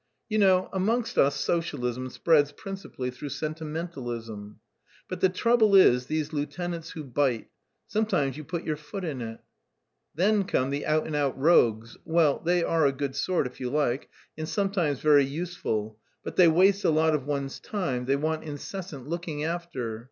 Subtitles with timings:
[0.29, 4.59] You know, amongst us socialism spreads principally through sentimentalism.
[5.07, 7.49] But the trouble is these lieutenants who bite;
[7.85, 9.41] sometimes you put your foot in it.
[10.15, 13.69] Then come the out and out rogues; well, they are a good sort, if you
[13.69, 18.43] like, and sometimes very useful; but they waste a lot of one's time, they want
[18.43, 19.99] incessant looking after.